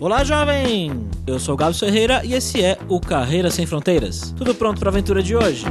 [0.00, 0.92] Olá, jovem!
[1.26, 4.32] Eu sou o Gabs Ferreira e esse é o Carreira Sem Fronteiras.
[4.36, 5.64] Tudo pronto para a aventura de hoje?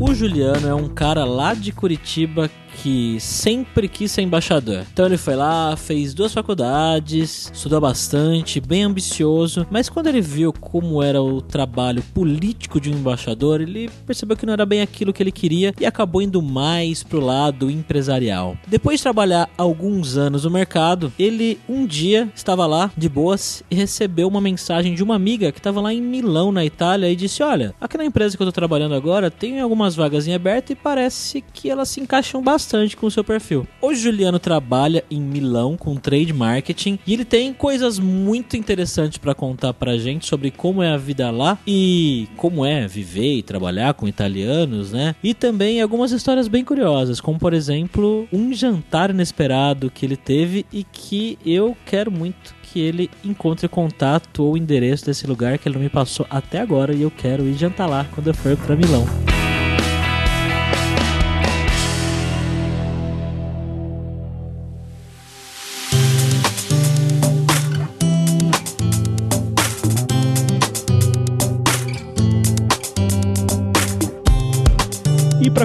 [0.00, 2.50] O Juliano é um cara lá de Curitiba
[2.82, 4.84] que sempre quis ser embaixador.
[4.92, 10.52] Então ele foi lá, fez duas faculdades, estudou bastante, bem ambicioso, mas quando ele viu
[10.52, 15.12] como era o trabalho político de um embaixador, ele percebeu que não era bem aquilo
[15.12, 18.56] que ele queria e acabou indo mais pro lado empresarial.
[18.66, 23.74] Depois de trabalhar alguns anos no mercado, ele um dia estava lá de boas e
[23.74, 27.42] recebeu uma mensagem de uma amiga que estava lá em Milão, na Itália, e disse:
[27.42, 30.74] Olha, aqui na empresa que eu tô trabalhando agora tem algumas vagas em aberto e
[30.74, 33.66] parece que elas se encaixam bastante bastante com o seu perfil.
[33.80, 39.34] Hoje Juliano trabalha em Milão com trade marketing e ele tem coisas muito interessantes para
[39.34, 43.94] contar pra gente sobre como é a vida lá e como é viver e trabalhar
[43.94, 45.14] com italianos, né?
[45.22, 50.66] E também algumas histórias bem curiosas, como por exemplo, um jantar inesperado que ele teve
[50.70, 55.76] e que eu quero muito que ele encontre contato ou endereço desse lugar que ele
[55.76, 58.76] não me passou até agora e eu quero ir jantar lá quando eu for para
[58.76, 59.29] Milão.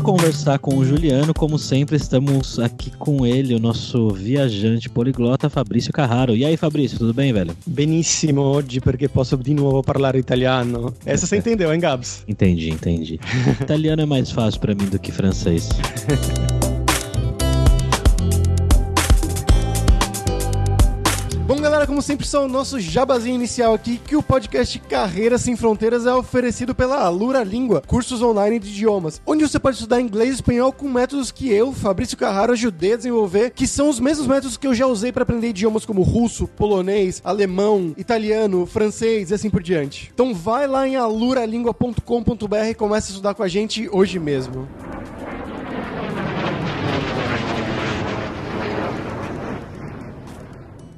[0.05, 5.91] Conversar com o Juliano, como sempre, estamos aqui com ele, o nosso viajante poliglota Fabrício
[5.91, 6.35] Carraro.
[6.35, 7.57] E aí, Fabrício, tudo bem, velho?
[7.65, 10.93] Benissimo oggi perché posso di nuovo parlare italiano.
[11.03, 12.23] Essa você entendeu, hein, Gabs?
[12.27, 13.19] Entendi, entendi.
[13.59, 15.69] Italiano é mais fácil para mim do que francês.
[21.47, 25.55] Bom, galera, como sempre, só o nosso jabazinho inicial aqui, que o podcast Carreira Sem
[25.55, 30.31] Fronteiras é oferecido pela Alura Língua, cursos online de idiomas, onde você pode estudar inglês
[30.31, 34.25] e espanhol com métodos que eu, Fabrício Carraro, ajudei a desenvolver, que são os mesmos
[34.25, 39.35] métodos que eu já usei para aprender idiomas como russo, polonês, alemão, italiano, francês e
[39.35, 40.09] assim por diante.
[40.11, 44.67] Então vai lá em aluralingua.com.br e comece a estudar com a gente hoje mesmo.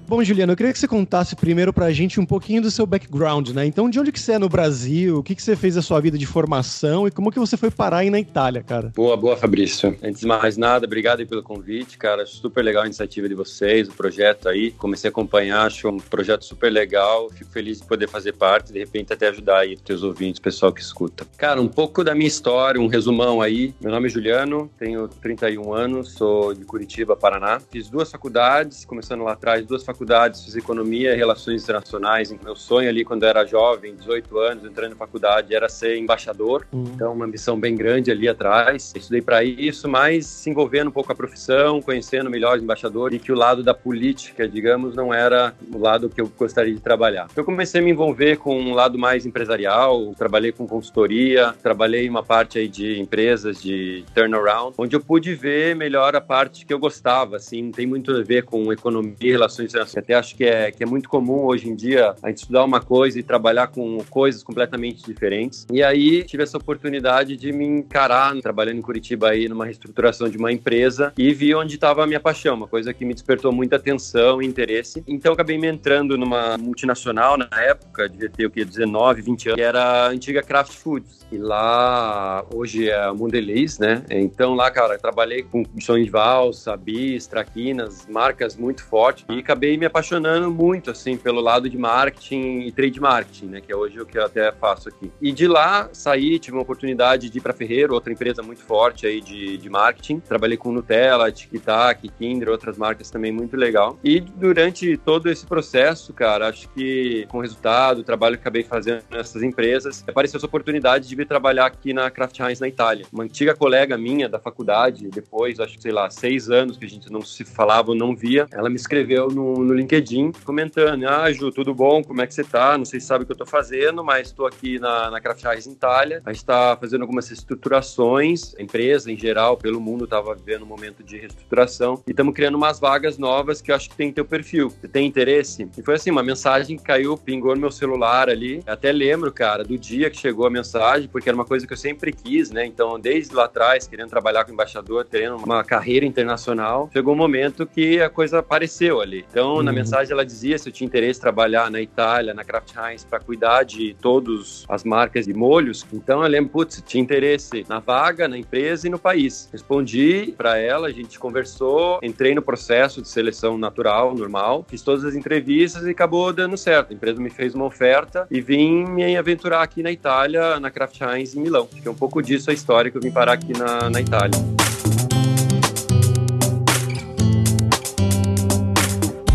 [0.10, 3.50] Bom, Juliano, eu queria que você contasse primeiro pra gente um pouquinho do seu background,
[3.50, 3.66] né?
[3.66, 5.18] Então, de onde que você é no Brasil?
[5.18, 7.70] O que, que você fez a sua vida de formação e como que você foi
[7.70, 8.94] parar aí na Itália, cara?
[8.96, 9.98] Boa, boa, Fabrício.
[10.02, 12.26] Antes de mais nada, obrigado aí pelo convite, cara.
[12.26, 14.72] Super legal a iniciativa de vocês, o projeto aí.
[14.72, 17.30] Comecei a acompanhar, acho um projeto super legal.
[17.30, 20.72] Fico feliz de poder fazer parte, de repente até ajudar aí os teus ouvintes, pessoal
[20.72, 21.28] que escuta.
[21.38, 23.76] Cara, um pouco da minha história, um resumão aí.
[23.82, 27.60] Meu nome é Juliano, tenho 31 anos, sou de Curitiba, Paraná.
[27.60, 32.32] Fiz duas faculdades, começando lá atrás, duas faculdades faculdades, fiz economia e relações internacionais.
[32.44, 36.68] Meu sonho ali quando eu era jovem, 18 anos, entrando na faculdade, era ser embaixador.
[36.72, 36.84] Uhum.
[36.94, 38.94] Então, uma ambição bem grande ali atrás.
[38.96, 43.18] Estudei para isso, mas se envolvendo um pouco com a profissão, conhecendo melhor os embaixadores
[43.18, 46.80] e que o lado da política, digamos, não era o lado que eu gostaria de
[46.80, 47.28] trabalhar.
[47.32, 52.06] Então, eu comecei a me envolver com um lado mais empresarial, trabalhei com consultoria, trabalhei
[52.06, 56.66] em uma parte aí de empresas de turnaround, onde eu pude ver melhor a parte
[56.66, 60.36] que eu gostava, assim, tem muito a ver com economia e relações internacionais até acho
[60.36, 63.24] que é, que é muito comum hoje em dia a gente estudar uma coisa e
[63.24, 65.66] trabalhar com coisas completamente diferentes.
[65.72, 70.38] E aí tive essa oportunidade de me encarar trabalhando em Curitiba aí numa reestruturação de
[70.38, 73.76] uma empresa e vi onde estava a minha paixão, uma coisa que me despertou muita
[73.76, 75.04] atenção e interesse.
[75.08, 79.56] Então acabei me entrando numa multinacional na época, devia ter o que 19, 20 anos,
[79.56, 81.26] que era a antiga Kraft Foods.
[81.32, 84.04] E lá hoje é a Mondelez, né?
[84.10, 89.77] Então lá, cara, trabalhei com sonhos de valsa, bis, traquinas, marcas muito fortes e acabei
[89.78, 93.62] me apaixonando muito, assim, pelo lado de marketing e trade marketing, né?
[93.62, 95.12] Que é hoje o que eu até faço aqui.
[95.22, 99.06] E de lá saí, tive uma oportunidade de ir para Ferreiro, outra empresa muito forte
[99.06, 100.20] aí de, de marketing.
[100.20, 103.98] Trabalhei com Nutella, TikTok, Kinder, outras marcas também muito legal.
[104.04, 108.64] E durante todo esse processo, cara, acho que com o resultado, o trabalho que acabei
[108.64, 113.06] fazendo nessas empresas, apareceu essa oportunidade de vir trabalhar aqui na Kraft Heinz na Itália.
[113.12, 116.90] Uma antiga colega minha da faculdade, depois, acho que sei lá, seis anos que a
[116.90, 121.52] gente não se falava, não via, ela me escreveu no, no LinkedIn comentando: Ah, Ju,
[121.52, 122.04] tudo bom?
[122.04, 122.78] Como é que você tá?
[122.78, 125.44] Não sei se sabe o que eu tô fazendo, mas estou aqui na, na Craft
[125.44, 126.22] Eyes Itália.
[126.26, 130.68] A gente está fazendo algumas reestruturações, a empresa em geral, pelo mundo, estava vivendo um
[130.68, 134.26] momento de reestruturação e estamos criando umas vagas novas que eu acho que tem teu
[134.26, 134.70] perfil.
[134.70, 135.70] Você tem interesse?
[135.78, 138.64] E foi assim: uma mensagem que caiu, pingou no meu celular ali.
[138.66, 141.78] até lembro, cara, do dia que chegou a mensagem, porque era uma coisa que eu
[141.78, 142.66] sempre quis, né?
[142.66, 147.66] Então, desde lá atrás, querendo trabalhar com embaixador, tendo uma carreira internacional, chegou um momento
[147.66, 149.26] que a coisa apareceu ali.
[149.30, 152.44] Então, Então, na mensagem ela dizia se eu tinha interesse em trabalhar na Itália, na
[152.44, 155.84] Kraft Heinz, para cuidar de todas as marcas de molhos.
[155.92, 159.50] Então, eu lembro, putz, tinha interesse na vaga, na empresa e no país.
[159.52, 165.04] Respondi para ela, a gente conversou, entrei no processo de seleção natural, normal, fiz todas
[165.04, 166.92] as entrevistas e acabou dando certo.
[166.92, 171.02] A empresa me fez uma oferta e vim me aventurar aqui na Itália, na Kraft
[171.02, 171.68] Heinz em Milão.
[171.74, 174.02] Acho que é um pouco disso a história que eu vim parar aqui na, na
[174.02, 174.67] Itália.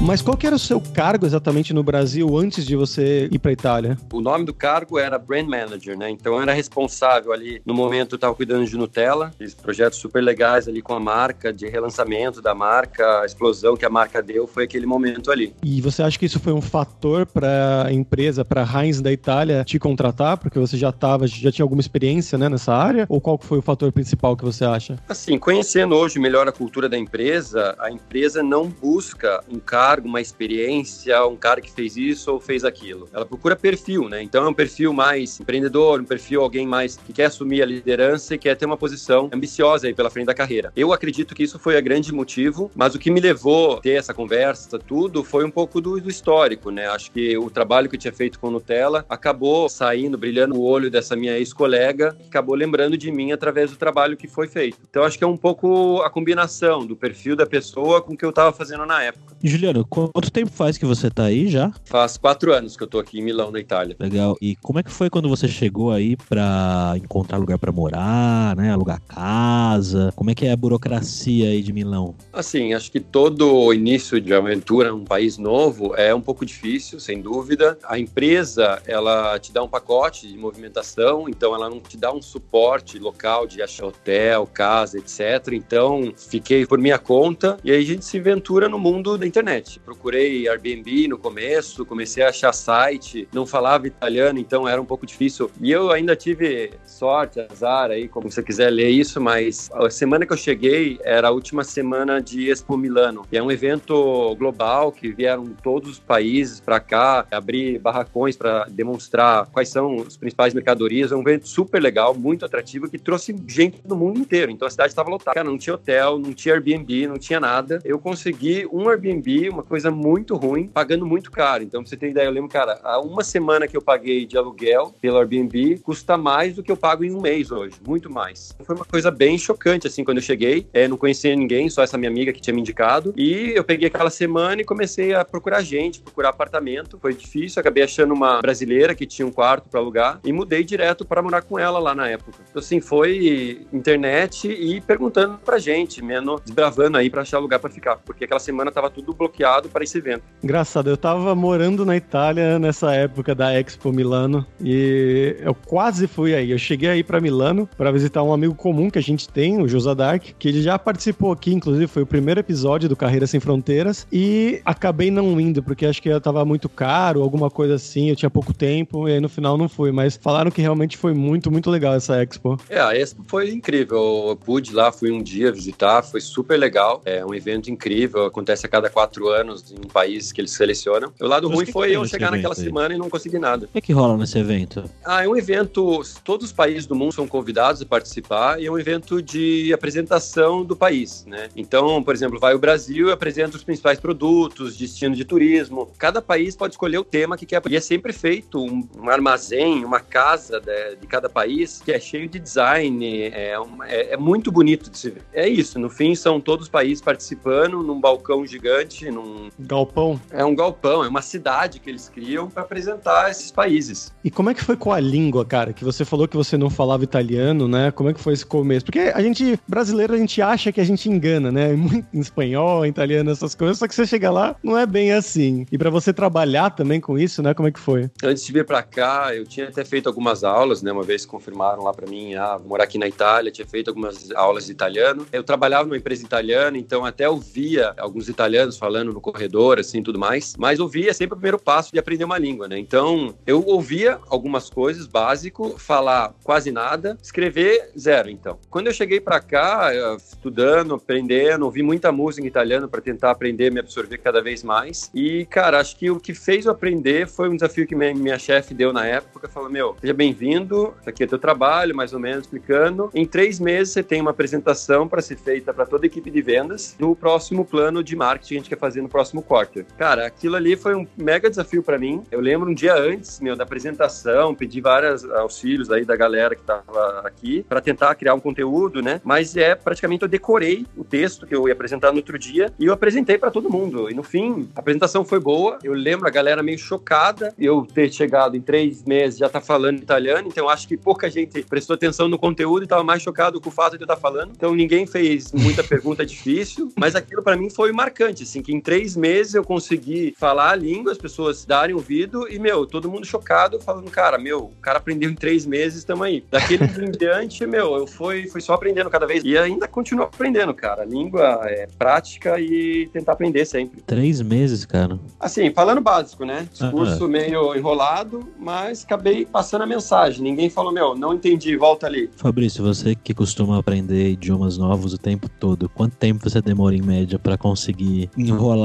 [0.04, 3.52] Mas qual que era o seu cargo exatamente no Brasil antes de você ir para
[3.52, 3.96] Itália?
[4.12, 6.10] O nome do cargo era Brand Manager, né?
[6.10, 10.20] Então eu era responsável ali, no momento eu estava cuidando de Nutella, fiz projetos super
[10.20, 14.48] legais ali com a marca, de relançamento da marca, a explosão que a marca deu
[14.48, 15.54] foi aquele momento ali.
[15.62, 19.12] E você acha que isso foi um fator para a empresa, para a Heinz da
[19.12, 23.06] Itália te contratar, porque você já tava, já tinha alguma experiência, né, nessa área?
[23.08, 24.98] Ou qual foi o fator principal que você acha?
[25.08, 30.08] Assim, conhecendo hoje melhor a cultura da empresa, a empresa não busca um cargo cargo,
[30.08, 33.08] uma experiência, um cara que fez isso ou fez aquilo.
[33.12, 34.22] Ela procura perfil, né?
[34.22, 38.34] Então é um perfil mais empreendedor, um perfil alguém mais que quer assumir a liderança
[38.34, 40.72] e quer ter uma posição ambiciosa aí pela frente da carreira.
[40.74, 43.92] Eu acredito que isso foi o grande motivo, mas o que me levou a ter
[43.92, 46.86] essa conversa, tudo, foi um pouco do, do histórico, né?
[46.88, 50.90] Acho que o trabalho que eu tinha feito com Nutella acabou saindo, brilhando o olho
[50.90, 54.78] dessa minha ex-colega, que acabou lembrando de mim através do trabalho que foi feito.
[54.88, 58.24] Então acho que é um pouco a combinação do perfil da pessoa com o que
[58.24, 59.36] eu estava fazendo na época.
[59.42, 61.72] Juliano, quanto tempo faz que você tá aí já?
[61.84, 63.96] Faz quatro anos que eu tô aqui em Milão, na Itália.
[63.98, 64.36] Legal.
[64.40, 68.72] E como é que foi quando você chegou aí pra encontrar lugar para morar, né?
[68.72, 70.12] Alugar casa?
[70.16, 72.14] Como é que é a burocracia aí de Milão?
[72.32, 77.20] Assim, acho que todo início de aventura num país novo é um pouco difícil, sem
[77.20, 77.78] dúvida.
[77.84, 82.22] A empresa, ela te dá um pacote de movimentação, então ela não te dá um
[82.22, 85.52] suporte local de achar hotel, casa, etc.
[85.52, 89.71] Então, fiquei por minha conta e aí a gente se aventura no mundo da internet.
[89.80, 95.06] Procurei Airbnb no começo, comecei a achar site, não falava italiano, então era um pouco
[95.06, 95.50] difícil.
[95.60, 100.26] E eu ainda tive sorte, azar aí, como você quiser ler isso, mas a semana
[100.26, 104.90] que eu cheguei era a última semana de Expo Milano, que é um evento global
[104.90, 110.54] que vieram todos os países para cá, abrir barracões para demonstrar quais são os principais
[110.54, 111.12] mercadorias.
[111.12, 114.50] É um evento super legal, muito atrativo, que trouxe gente do mundo inteiro.
[114.50, 115.34] Então a cidade estava lotada.
[115.34, 117.78] Cara, não tinha hotel, não tinha Airbnb, não tinha nada.
[117.84, 121.62] Eu consegui um Airbnb Airbnb, uma coisa muito ruim, pagando muito caro.
[121.62, 124.36] Então, pra você ter ideia, eu lembro, cara, há uma semana que eu paguei de
[124.36, 128.54] aluguel pelo Airbnb custa mais do que eu pago em um mês hoje, muito mais.
[128.64, 130.66] Foi uma coisa bem chocante, assim, quando eu cheguei.
[130.72, 133.14] É, não conhecia ninguém, só essa minha amiga que tinha me indicado.
[133.16, 136.98] E eu peguei aquela semana e comecei a procurar gente, procurar apartamento.
[136.98, 141.04] Foi difícil, acabei achando uma brasileira que tinha um quarto para alugar e mudei direto
[141.04, 142.32] para morar com ela lá na época.
[142.50, 147.70] Então, assim, foi internet e perguntando pra gente, menos desbravando aí para achar lugar para
[147.70, 149.14] ficar, porque aquela semana tava tudo tudo
[149.52, 150.22] bloqueado para esse evento.
[150.42, 156.34] Engraçado, eu tava morando na Itália nessa época da Expo Milano e eu quase fui
[156.34, 156.50] aí.
[156.50, 159.68] Eu cheguei aí para Milano para visitar um amigo comum que a gente tem, o
[159.68, 163.40] Josa Dark, que ele já participou aqui, inclusive foi o primeiro episódio do Carreira Sem
[163.40, 168.08] Fronteiras e acabei não indo porque acho que eu tava muito caro, alguma coisa assim,
[168.08, 171.12] eu tinha pouco tempo e aí no final não fui, mas falaram que realmente foi
[171.12, 172.58] muito, muito legal essa Expo.
[172.68, 174.28] É, a Expo foi incrível.
[174.28, 177.00] Eu pude lá, fui um dia visitar, foi super legal.
[177.04, 181.12] É um evento incrível, acontece a cada quatro quatro anos em países que eles selecionam.
[181.20, 182.60] O lado Mas ruim que foi que eu chegar naquela aí?
[182.60, 183.66] semana e não conseguir nada.
[183.66, 184.84] O que, é que rola nesse evento?
[185.04, 188.70] Ah, é um evento, todos os países do mundo são convidados a participar e é
[188.70, 191.48] um evento de apresentação do país, né?
[191.54, 195.90] Então, por exemplo, vai o Brasil e apresenta os principais produtos, destino de turismo.
[195.98, 197.62] Cada país pode escolher o tema que quer.
[197.68, 202.00] E é sempre feito um, um armazém, uma casa de, de, cada país que é
[202.00, 205.22] cheio de design, é, uma, é, é muito bonito de se ver.
[205.32, 210.20] É isso, no fim são todos os países participando num balcão gigante gigante, num galpão.
[210.30, 214.12] É um galpão, é uma cidade que eles criam para apresentar esses países.
[214.24, 215.72] E como é que foi com a língua, cara?
[215.72, 217.90] Que você falou que você não falava italiano, né?
[217.90, 218.84] Como é que foi esse começo?
[218.84, 221.70] Porque a gente, brasileiro, a gente acha que a gente engana, né?
[222.12, 225.66] Em espanhol, em italiano, essas coisas, só que você chega lá, não é bem assim.
[225.70, 227.54] E para você trabalhar também com isso, né?
[227.54, 228.10] Como é que foi?
[228.22, 230.92] Antes de vir para cá, eu tinha até feito algumas aulas, né?
[230.92, 234.66] Uma vez confirmaram lá para mim, ah, morar aqui na Itália, tinha feito algumas aulas
[234.66, 235.26] de italiano.
[235.32, 240.02] Eu trabalhava numa empresa italiana, então até eu via alguns italianos falando no corredor, assim,
[240.02, 240.54] tudo mais.
[240.58, 242.78] Mas ouvir é sempre o primeiro passo de aprender uma língua, né?
[242.78, 248.58] Então, eu ouvia algumas coisas básico, falar quase nada, escrever zero, então.
[248.70, 253.70] Quando eu cheguei para cá, estudando, aprendendo, ouvi muita música em italiano para tentar aprender,
[253.70, 255.10] me absorver cada vez mais.
[255.14, 258.38] E, cara, acho que o que fez eu aprender foi um desafio que minha, minha
[258.38, 259.48] chefe deu na época.
[259.48, 263.10] Falou: Meu, seja bem-vindo, aqui é teu trabalho, mais ou menos explicando.
[263.14, 266.42] Em três meses você tem uma apresentação para ser feita para toda a equipe de
[266.42, 269.84] vendas do próximo plano de marketing que a gente quer fazer no próximo quarter.
[269.98, 272.22] Cara, aquilo ali foi um mega desafio para mim.
[272.30, 276.62] Eu lembro um dia antes, meu, da apresentação, pedi vários auxílios aí da galera que
[276.62, 279.20] tava aqui para tentar criar um conteúdo, né?
[279.24, 282.86] Mas é praticamente eu decorei o texto que eu ia apresentar no outro dia e
[282.86, 284.10] eu apresentei para todo mundo.
[284.10, 285.78] E no fim, a apresentação foi boa.
[285.82, 289.98] Eu lembro a galera meio chocada eu ter chegado em três meses já tá falando
[289.98, 293.68] italiano, então acho que pouca gente prestou atenção no conteúdo e tava mais chocado com
[293.68, 294.52] o fato de eu estar tá falando.
[294.56, 298.80] Então ninguém fez muita pergunta difícil, mas aquilo para mim foi marcante, assim, que em
[298.92, 303.24] três meses eu consegui falar a língua, as pessoas darem ouvido e, meu, todo mundo
[303.24, 306.44] chocado, falando, cara, meu, o cara aprendeu em três meses, estamos aí.
[306.50, 310.74] Daquele em diante, meu, eu fui, fui só aprendendo cada vez e ainda continuo aprendendo,
[310.74, 311.04] cara.
[311.04, 314.02] A língua é prática e tentar aprender sempre.
[314.02, 315.18] Três meses, cara.
[315.40, 316.68] Assim, falando básico, né?
[316.70, 320.42] Discurso ah, meio enrolado, mas acabei passando a mensagem.
[320.42, 322.28] Ninguém falou, meu, não entendi, volta ali.
[322.36, 327.00] Fabrício, você que costuma aprender idiomas novos o tempo todo, quanto tempo você demora em
[327.00, 328.81] média para conseguir enrolar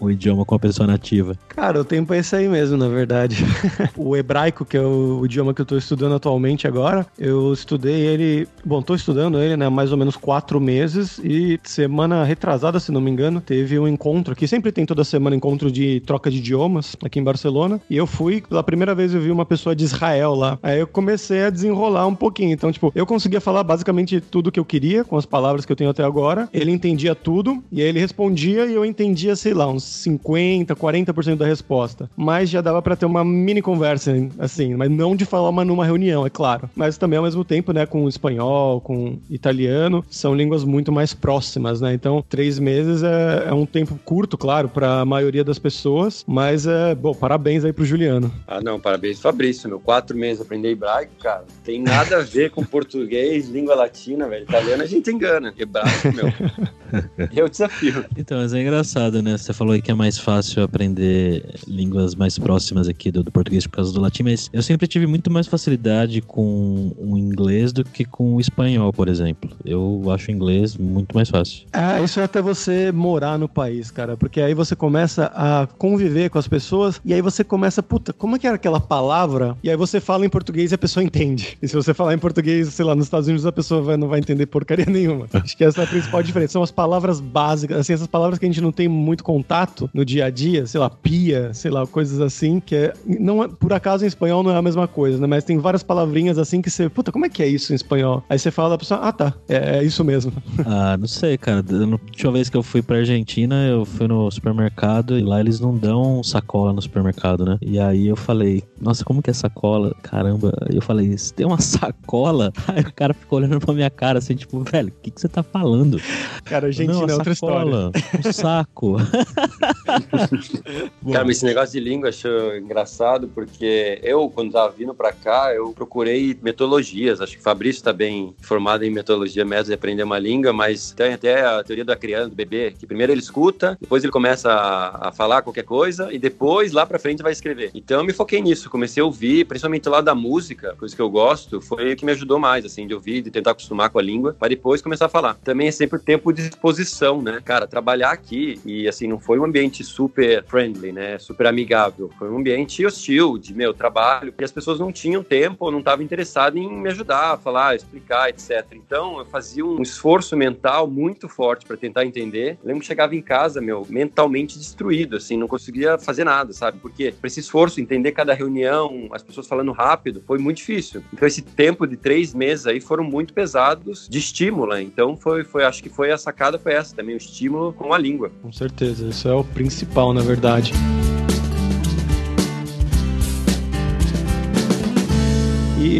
[0.00, 1.36] o idioma com a pessoa nativa?
[1.48, 3.44] Cara, o tempo é esse aí mesmo, na verdade.
[3.96, 8.48] o hebraico, que é o, idioma que eu tô estudando atualmente agora, eu estudei ele,
[8.64, 13.00] bom, tô estudando ele, né, mais ou menos quatro meses e semana retrasada, se não
[13.00, 16.96] me engano, teve um encontro aqui, sempre tem toda semana encontro de troca de idiomas
[17.04, 20.34] aqui em Barcelona, e eu fui, pela primeira vez eu vi uma pessoa de Israel
[20.34, 24.52] lá, aí eu comecei a desenrolar um pouquinho, então, tipo, eu conseguia falar basicamente tudo
[24.52, 27.80] que eu queria, com as palavras que eu tenho até agora, ele entendia tudo, e
[27.80, 32.60] aí ele respondia e eu entendia, sei lá, uns 50, 40% da resposta, mas já
[32.60, 36.30] dava para ter uma mini conversa, assim, mas não de falar uma numa reunião, é
[36.30, 41.14] claro, mas também ao mesmo tempo, né, com espanhol, com italiano, são línguas muito mais
[41.14, 41.94] próximas, né?
[41.94, 46.66] Então, três meses é, é um tempo curto, claro, para a maioria das pessoas, mas
[46.66, 48.32] é, bom, parabéns aí pro Juliano.
[48.46, 49.80] Ah, não, parabéns Fabrício, meu.
[49.80, 54.44] Quatro meses aprender hebraico, cara, tem nada a ver com português, língua latina, velho.
[54.44, 55.54] Italiano a gente engana.
[55.56, 56.26] Hebraico, meu.
[57.34, 58.04] é o desafio.
[58.16, 59.36] Então, mas é engraçado, né?
[59.38, 63.66] Você falou aí que é mais fácil aprender línguas mais próximas aqui do, do português
[63.66, 67.84] por causa do latim, mas eu sempre tive muito mais facilidade com o inglês do
[67.84, 69.50] que com o espanhol, por exemplo.
[69.64, 71.66] Eu acho o inglês muito mais fácil.
[71.72, 76.30] Ah, isso é até você morar no país, cara, porque aí você começa a conviver
[76.30, 79.56] com as pessoas e aí você começa, puta, como é que era aquela palavra?
[79.62, 81.56] E aí você fala em português e a pessoa entende.
[81.62, 84.08] E se você falar em português, sei lá, nos Estados Unidos, a pessoa vai, não
[84.08, 85.26] vai entender porcaria nenhuma.
[85.32, 86.52] Acho que essa é a principal diferença.
[86.52, 90.04] São as palavras básicas, assim, essas palavras que a gente não tem muito contato no
[90.04, 93.72] dia a dia, sei lá, pia, sei lá, coisas assim, que é, não é, por
[93.72, 95.26] acaso em espanhol não é a mesma coisa, né?
[95.26, 98.22] Mas tem várias palavrinhas assim que você, puta, como é que é isso em espanhol?
[98.28, 100.32] Aí você fala a pessoa, ah tá, é, é isso mesmo.
[100.64, 101.62] Ah, não sei, cara.
[101.62, 105.58] Na última vez que eu fui pra Argentina, eu fui no supermercado e lá eles
[105.60, 107.58] não dão sacola no supermercado, né?
[107.60, 109.94] E aí eu falei, nossa, como que é sacola?
[110.02, 110.52] Caramba.
[110.70, 112.52] Eu falei, você tem uma sacola?
[112.68, 115.28] Aí o cara ficou olhando pra minha cara assim, tipo, velho, o que, que você
[115.28, 116.00] tá falando?
[116.44, 118.28] Cara, Argentina não, é outra sacola, história.
[118.28, 118.96] Um saco.
[121.12, 125.52] cara, esse negócio de língua eu acho engraçado porque eu, quando tava vindo pra cá,
[125.54, 127.20] eu procurei metodologias.
[127.20, 130.92] Acho que o Fabrício tá bem formado em metodologia métodos de aprender uma língua, mas
[130.92, 134.52] tem até a teoria da criança, do bebê, que primeiro ele escuta, depois ele começa
[134.52, 137.70] a, a falar qualquer coisa e depois lá pra frente vai escrever.
[137.74, 141.10] Então eu me foquei nisso, comecei a ouvir, principalmente lá da música, coisa que eu
[141.10, 144.02] gosto, foi o que me ajudou mais, assim, de ouvir, de tentar acostumar com a
[144.02, 145.34] língua, para depois começar a falar.
[145.34, 147.40] Também é sempre tempo de exposição, né?
[147.44, 151.18] Cara, trabalhar aqui e assim, não foi um ambiente super friendly, né?
[151.18, 152.10] Super amigável.
[152.18, 156.04] Foi um ambiente hostil de meu trabalho, que as pessoas não tinham tempo, não estavam
[156.04, 158.66] interessadas em me ajudar falar, explicar, etc.
[158.72, 162.58] Então eu fazia um esforço mental muito forte para tentar entender.
[162.62, 166.78] Eu lembro que chegava em casa, meu, mentalmente destruído, assim, não conseguia fazer nada, sabe?
[166.78, 171.02] Porque para esse esforço, entender cada reunião, as pessoas falando rápido, foi muito difícil.
[171.12, 174.72] Então esse tempo de três meses aí foram muito pesados de estímulo.
[174.72, 174.82] Né?
[174.82, 177.98] Então foi, foi, acho que foi a sacada foi essa também, o estímulo com a
[177.98, 178.30] língua.
[178.40, 180.72] Com certeza, isso é o principal, na verdade.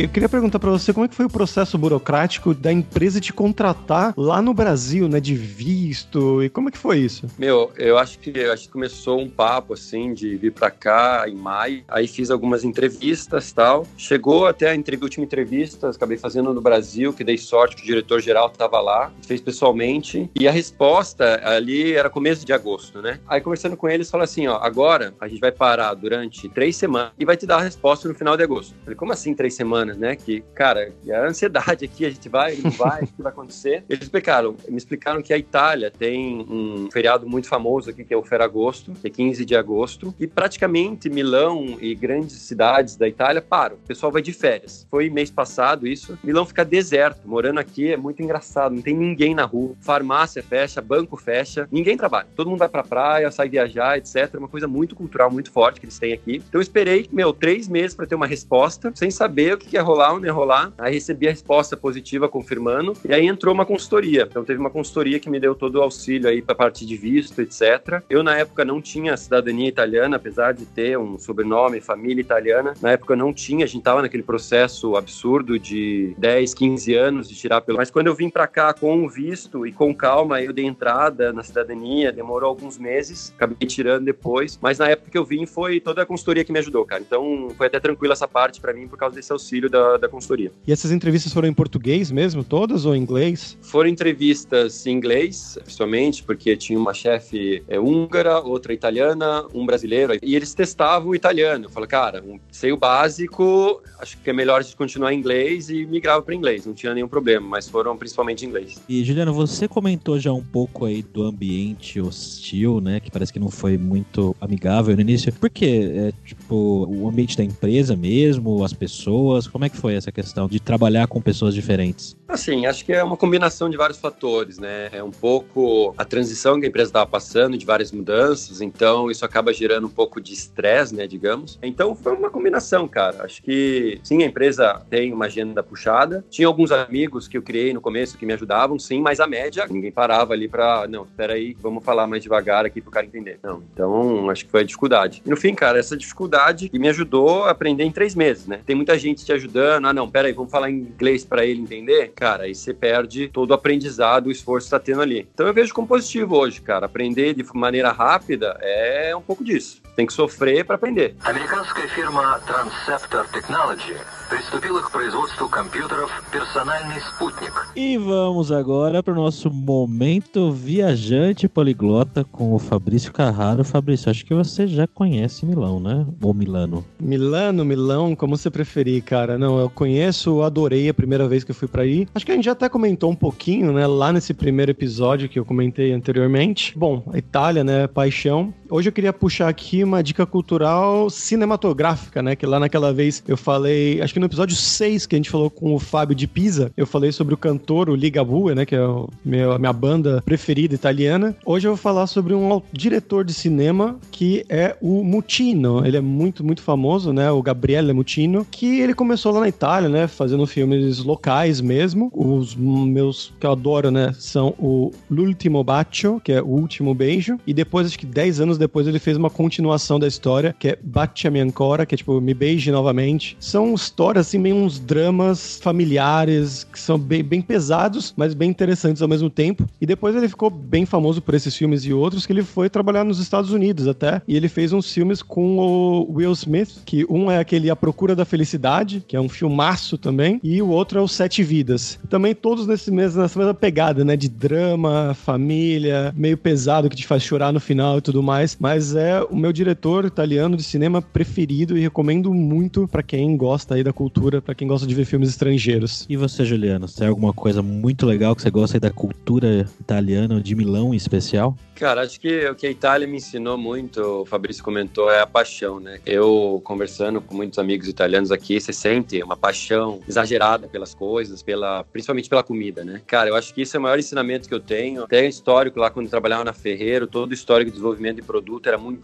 [0.00, 3.30] Eu queria perguntar para você como é que foi o processo burocrático da empresa te
[3.30, 7.26] contratar lá no Brasil, né, de visto e como é que foi isso?
[7.38, 11.34] Meu, eu acho que acho que começou um papo assim de vir para cá em
[11.34, 11.84] maio.
[11.88, 13.86] Aí fiz algumas entrevistas, tal.
[13.98, 17.86] Chegou até a entrevista, última entrevista, acabei fazendo no Brasil, que dei sorte que o
[17.86, 20.30] diretor geral estava lá, fez pessoalmente.
[20.34, 23.20] E a resposta ali era começo de agosto, né?
[23.28, 27.12] Aí conversando com eles, falou assim, ó, agora a gente vai parar durante três semanas
[27.18, 28.74] e vai te dar a resposta no final de agosto.
[28.84, 29.81] Falei, como assim três semanas?
[29.82, 30.16] Semanas, né?
[30.16, 33.84] Que, cara, a ansiedade aqui, a gente vai, não vai, o que vai acontecer?
[33.90, 38.16] Eles explicaram, me explicaram que a Itália tem um feriado muito famoso aqui, que é
[38.16, 43.42] o Ferragosto, que é 15 de agosto, e praticamente Milão e grandes cidades da Itália
[43.42, 43.76] param.
[43.76, 44.86] O pessoal vai de férias.
[44.90, 46.18] Foi mês passado isso.
[46.22, 47.26] Milão fica deserto.
[47.26, 49.74] Morando aqui é muito engraçado, não tem ninguém na rua.
[49.80, 52.28] Farmácia fecha, banco fecha, ninguém trabalha.
[52.36, 54.34] Todo mundo vai pra praia, sai viajar, etc.
[54.34, 56.36] É uma coisa muito cultural, muito forte que eles têm aqui.
[56.36, 60.12] Então eu esperei, meu, três meses para ter uma resposta, sem saber que ia rolar
[60.12, 60.72] ou não ia rolar.
[60.78, 64.26] Aí recebi a resposta positiva confirmando, e aí entrou uma consultoria.
[64.28, 67.40] Então teve uma consultoria que me deu todo o auxílio aí para parte de visto,
[67.40, 68.02] etc.
[68.08, 72.74] Eu na época não tinha cidadania italiana, apesar de ter um sobrenome, família italiana.
[72.80, 77.34] Na época não tinha, a gente tava naquele processo absurdo de 10, 15 anos de
[77.34, 77.78] tirar pelo.
[77.78, 81.32] Mas quando eu vim para cá com o visto e com calma, eu dei entrada
[81.32, 84.58] na cidadania, demorou alguns meses, acabei tirando depois.
[84.60, 87.02] Mas na época que eu vim foi toda a consultoria que me ajudou, cara.
[87.02, 90.52] Então foi até tranquilo essa parte para mim por causa desse auxílio da, da consultoria.
[90.66, 93.56] E essas entrevistas foram em português mesmo, todas ou em inglês?
[93.62, 100.14] Foram entrevistas em inglês, principalmente, porque tinha uma chefe é, húngara, outra italiana, um brasileiro,
[100.22, 101.66] e eles testavam o italiano.
[101.66, 105.18] Eu falei, cara, um, sei o básico, acho que é melhor a gente continuar em
[105.18, 108.80] inglês e migrava para inglês, não tinha nenhum problema, mas foram principalmente em inglês.
[108.88, 113.38] E Juliano, você comentou já um pouco aí do ambiente hostil, né, que parece que
[113.38, 115.32] não foi muito amigável no início.
[115.32, 115.90] Por quê?
[115.94, 120.48] É, tipo, o ambiente da empresa mesmo, as pessoas, como é que foi essa questão
[120.48, 122.16] de trabalhar com pessoas diferentes?
[122.28, 124.88] Assim, acho que é uma combinação de vários fatores, né?
[124.92, 129.24] É um pouco a transição que a empresa estava passando, de várias mudanças, então isso
[129.24, 131.58] acaba gerando um pouco de estresse, né, digamos.
[131.62, 133.24] Então foi uma combinação, cara.
[133.24, 136.24] Acho que sim, a empresa tem uma agenda puxada.
[136.30, 139.66] Tinha alguns amigos que eu criei no começo que me ajudavam, sim, mas a média,
[139.68, 143.38] ninguém parava ali para, não, espera aí, vamos falar mais devagar aqui pro cara entender.
[143.42, 145.22] Não, então acho que foi a dificuldade.
[145.24, 148.60] E no fim, cara, essa dificuldade me ajudou a aprender em três meses, né?
[148.64, 152.12] Tem muita gente ajudando, ah, não, pera aí, vamos falar em inglês para ele entender
[152.14, 155.28] cara, aí você perde todo o aprendizado, o esforço que tá tendo ali.
[155.34, 156.86] Então eu vejo como positivo hoje, cara.
[156.86, 159.81] Aprender de maneira rápida é um pouco disso.
[159.95, 161.15] Tem que sofrer para aprender.
[161.23, 163.95] Американская фирма Transceptor Technology
[164.29, 167.51] приступила к производству компьютеров «Персональный спутник».
[167.75, 173.63] E vamos agora para o nosso momento viajante poliglota com o Fabrício Carraro.
[173.63, 176.05] Fabrício, acho que você já conhece Milão, né?
[176.21, 176.85] Ou Milano?
[176.99, 179.37] Milano, Milão, como você preferir, cara.
[179.37, 182.07] Não, eu conheço, adorei a primeira vez que eu fui para aí.
[182.13, 185.39] Acho que a gente já até comentou um pouquinho, né, lá nesse primeiro episódio que
[185.39, 186.77] eu comentei anteriormente.
[186.77, 188.53] Bom, a Itália, né, paixão.
[188.69, 193.36] Hoje eu queria puxar aqui uma dica cultural cinematográfica, né, que lá naquela vez eu
[193.36, 196.72] falei, acho que no episódio 6 que a gente falou com o Fábio de Pisa,
[196.76, 200.22] eu falei sobre o cantor, o Ligabue, né, que é o meu, a minha banda
[200.24, 201.36] preferida italiana.
[201.44, 205.84] Hoje eu vou falar sobre um diretor de cinema que é o Mutino.
[205.84, 209.88] Ele é muito, muito famoso, né, o Gabriele Mutino, que ele começou lá na Itália,
[209.88, 212.10] né, fazendo filmes locais mesmo.
[212.14, 217.38] Os meus que eu adoro, né, são o L'ultimo bacio, que é o último beijo,
[217.46, 220.78] e depois acho que 10 anos depois ele fez uma continuação da história, que é
[220.82, 223.36] Baciami ancora, que é tipo Me beije novamente.
[223.40, 229.02] São histórias assim meio uns dramas familiares que são bem, bem pesados, mas bem interessantes
[229.02, 229.66] ao mesmo tempo.
[229.80, 233.04] E depois ele ficou bem famoso por esses filmes e outros que ele foi trabalhar
[233.04, 237.30] nos Estados Unidos até, e ele fez uns filmes com o Will Smith, que um
[237.30, 241.02] é aquele A Procura da Felicidade, que é um filmaço também, e o outro é
[241.02, 241.98] o Sete Vidas.
[242.08, 247.06] Também todos nesse mesmo, nessa mesma pegada, né, de drama, família, meio pesado que te
[247.06, 251.00] faz chorar no final e tudo mais, mas é o meu diretor italiano de cinema
[251.00, 255.04] preferido e recomendo muito para quem gosta aí da cultura, para quem gosta de ver
[255.04, 256.04] filmes estrangeiros.
[256.08, 260.40] E você, Juliano, tem alguma coisa muito legal que você gosta aí da cultura italiana,
[260.40, 261.56] de Milão em especial?
[261.74, 265.26] Cara, acho que o que a Itália me ensinou muito, o Fabrício comentou, é a
[265.26, 265.98] paixão, né?
[266.06, 271.82] Eu conversando com muitos amigos italianos aqui, você sente uma paixão exagerada pelas coisas, pela,
[271.84, 273.00] principalmente pela comida, né?
[273.06, 275.04] Cara, eu acho que isso é o maior ensinamento que eu tenho.
[275.04, 278.66] Até histórico lá quando eu trabalhava na Ferreiro, todo o histórico de desenvolvimento de produto
[278.68, 279.00] era muito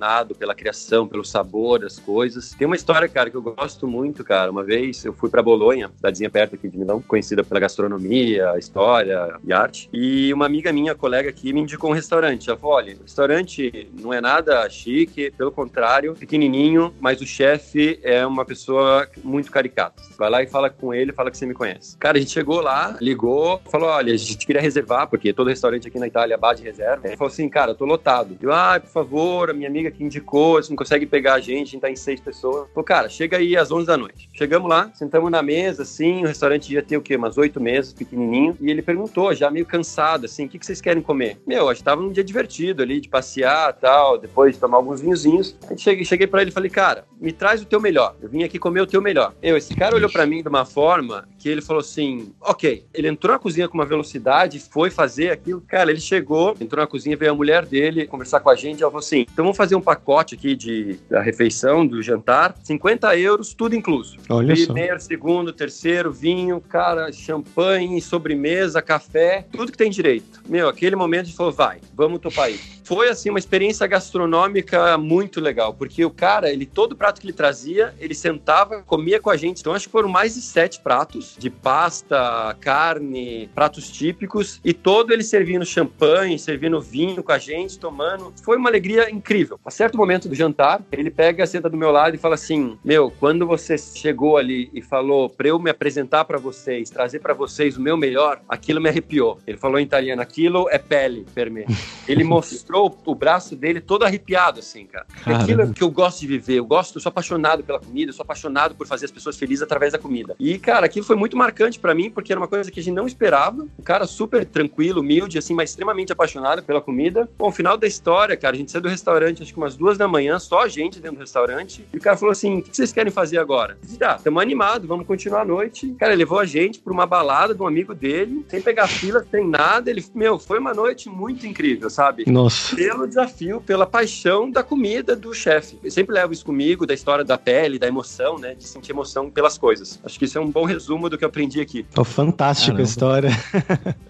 [0.00, 2.54] apaixonado pela criação, pelo sabor das coisas.
[2.54, 4.50] Tem uma história, cara, que eu gosto muito, cara.
[4.50, 9.38] Uma vez eu fui para Bolonha, cidadezinha perto aqui de Milão, conhecida pela gastronomia, história
[9.44, 9.88] e arte.
[9.92, 12.48] E uma amiga minha, colega aqui, me indicou um restaurante.
[12.48, 18.00] Ela falou: olha, o restaurante não é nada chique, pelo contrário, pequenininho, mas o chefe
[18.02, 20.02] é uma pessoa muito caricata.
[20.16, 21.96] Vai lá e fala com ele, fala que você me conhece.
[21.98, 25.88] Cara, a gente chegou lá, ligou, falou: olha, a gente queria reservar, porque todo restaurante
[25.88, 27.06] aqui na Itália bate reserva.
[27.06, 28.36] Ele falou assim: cara, eu tô lotado.
[28.40, 31.40] Eu, ah, por favor, a minha amiga amiga que indicou, você não consegue pegar a
[31.40, 32.68] gente, a gente tá em seis pessoas.
[32.70, 34.30] Falou, cara, chega aí às 11 da noite.
[34.32, 37.16] Chegamos lá, sentamos na mesa, assim, o restaurante ia ter o quê?
[37.16, 38.56] Umas oito mesas, pequenininho.
[38.60, 41.38] E ele perguntou, já meio cansado, assim, o que, que vocês querem comer?
[41.46, 45.00] Meu, a gente tava num dia divertido ali, de passear tal, depois de tomar alguns
[45.00, 45.56] vinhozinhos.
[45.64, 48.16] A gente cheguei, cheguei pra ele e falei, cara, me traz o teu melhor.
[48.22, 49.34] Eu vim aqui comer o teu melhor.
[49.42, 52.84] Eu, esse cara olhou para mim de uma forma que ele falou assim, ok.
[52.92, 55.62] Ele entrou na cozinha com uma velocidade, foi fazer aquilo.
[55.62, 58.82] Cara, ele chegou, entrou na cozinha, veio a mulher dele conversar com a gente.
[58.82, 62.54] Ela falou assim, então vamos fazer um pacote aqui de, da refeição, do jantar.
[62.62, 64.18] 50 euros, tudo incluso.
[64.28, 65.06] Olha Primeiro, só.
[65.06, 70.42] segundo, terceiro, vinho, cara, champanhe, sobremesa, café, tudo que tem direito.
[70.46, 72.60] Meu, aquele momento a gente falou, vai, vamos topar aí.
[72.84, 77.32] Foi, assim, uma experiência gastronômica muito legal, porque o cara, ele, todo prato que ele
[77.32, 79.60] trazia, ele sentava, comia com a gente.
[79.60, 85.12] Então, acho que foram mais de sete pratos de pasta, carne, pratos típicos, e todo
[85.12, 88.32] ele servindo champanhe, servindo vinho com a gente, tomando.
[88.42, 89.58] Foi uma alegria incrível.
[89.64, 93.10] A certo momento do jantar, ele pega, senta do meu lado e fala assim: Meu,
[93.10, 97.76] quando você chegou ali e falou para eu me apresentar para vocês, trazer para vocês
[97.76, 99.38] o meu melhor, aquilo me arrepiou.
[99.46, 101.66] Ele falou em italiano: aquilo é pele per me.
[102.08, 105.06] Ele mostrou o braço dele todo arrepiado, assim, cara.
[105.24, 105.42] Caramba.
[105.42, 106.54] Aquilo é que eu gosto de viver.
[106.54, 109.62] Eu gosto, eu sou apaixonado pela comida, eu sou apaixonado por fazer as pessoas felizes
[109.62, 110.34] através da comida.
[110.38, 112.94] E, cara, aquilo foi muito marcante para mim, porque era uma coisa que a gente
[112.94, 113.62] não esperava.
[113.78, 117.28] Um cara super tranquilo, humilde, assim, mas extremamente apaixonado pela comida.
[117.38, 120.08] Bom, final da história, cara, a gente saiu do restaurante, acho que umas duas da
[120.08, 121.86] manhã, só a gente dentro do restaurante.
[121.92, 123.76] E o cara falou assim: o que vocês querem fazer agora?
[123.82, 125.94] Eu disse, ah, estamos animados, vamos continuar a noite.
[125.98, 129.24] Cara, ele levou a gente pra uma balada de um amigo dele, sem pegar fila,
[129.30, 129.90] sem nada.
[129.90, 132.24] Ele, meu, foi uma noite muito incrível, sabe?
[132.26, 132.74] Nossa.
[132.74, 135.78] Pelo desafio, pela paixão da comida do chefe.
[135.84, 138.54] Eu sempre levo isso comigo, da história da pele, da emoção, né?
[138.54, 140.00] De sentir emoção pelas coisas.
[140.02, 141.84] Acho que isso é um bom resumo do que eu aprendi aqui.
[141.96, 143.30] Oh, fantástica a história.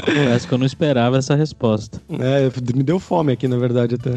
[0.05, 2.01] Parece que eu não esperava essa resposta.
[2.11, 4.11] É, me deu fome aqui, na verdade, até.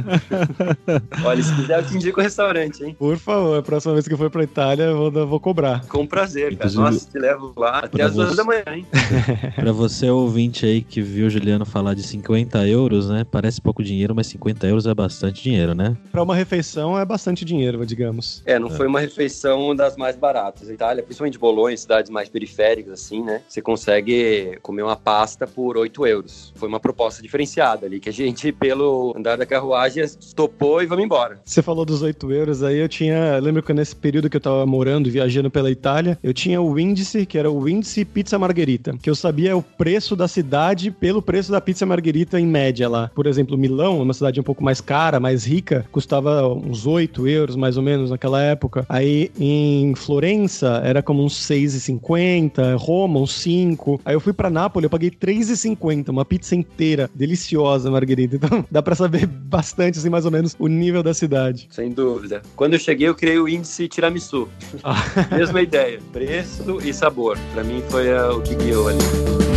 [1.25, 2.95] Olha, se quiser, eu te indico o restaurante, hein?
[2.97, 5.85] Por favor, a próxima vez que eu for pra Itália, eu vou, vou cobrar.
[5.87, 6.71] Com prazer, cara.
[6.71, 8.85] Nossa, te levo lá até as duas da manhã, hein?
[9.55, 13.25] pra você, ouvinte aí, que viu o Juliano falar de 50 euros, né?
[13.29, 15.95] Parece pouco dinheiro, mas 50 euros é bastante dinheiro, né?
[16.11, 18.41] Pra uma refeição é bastante dinheiro, digamos.
[18.45, 18.71] É, não é.
[18.71, 20.69] foi uma refeição das mais baratas.
[20.69, 23.41] Itália, principalmente Bolonha, cidades mais periféricas, assim, né?
[23.47, 26.51] Você consegue comer uma pasta por 8 euros.
[26.55, 30.03] Foi uma proposta diferenciada ali, que a gente, pelo andar da carruagem,
[30.35, 31.39] topou e vamos embora.
[31.45, 33.37] Você falou dos 8 euros aí, eu tinha.
[33.39, 37.25] Lembro que nesse período que eu tava morando, viajando pela Itália, eu tinha o índice,
[37.25, 41.51] que era o índice pizza margherita, que eu sabia o preço da cidade pelo preço
[41.51, 43.11] da pizza margherita em média lá.
[43.13, 47.55] Por exemplo, Milão, uma cidade um pouco mais cara, mais rica, custava uns 8 euros
[47.55, 48.85] mais ou menos naquela época.
[48.89, 54.01] Aí em Florença era como uns 6,50, Roma uns 5.
[54.05, 58.39] Aí eu fui para Nápoles, eu paguei 3,50, uma pizza inteira, deliciosa, margherita.
[58.43, 61.67] Então dá para saber bastante assim mais ou menos o nível da cidade.
[61.71, 62.41] Sem dúvida.
[62.55, 64.49] Quando eu cheguei, eu criei o índice tiramisu.
[64.83, 64.95] Ah.
[65.31, 67.37] Mesma ideia, preço e sabor.
[67.53, 69.52] Para mim foi uh, o que guiou ali.